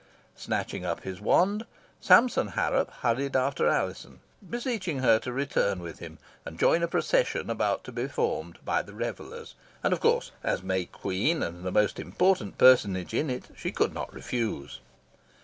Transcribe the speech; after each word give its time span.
Snatching 0.35 0.83
up 0.83 1.01
his 1.01 1.21
wand 1.21 1.63
Sampson 1.99 2.47
Harrop 2.47 2.89
hurried 2.89 3.35
after 3.35 3.67
Alizon, 3.69 4.19
beseeching 4.49 4.97
her 4.97 5.19
to 5.19 5.31
return 5.31 5.77
with 5.77 5.99
him, 5.99 6.17
and 6.43 6.57
join 6.59 6.81
a 6.81 6.87
procession 6.87 7.51
about 7.51 7.83
to 7.83 7.91
be 7.91 8.07
formed 8.07 8.57
by 8.65 8.81
the 8.81 8.95
revellers, 8.95 9.53
and 9.83 9.93
of 9.93 9.99
course, 9.99 10.31
as 10.43 10.63
May 10.63 10.85
Queen, 10.85 11.43
and 11.43 11.63
the 11.63 11.71
most 11.71 11.99
important 11.99 12.57
personage 12.57 13.13
in 13.13 13.29
it, 13.29 13.49
she 13.55 13.71
could 13.71 13.93
not 13.93 14.11
refuse. 14.11 14.79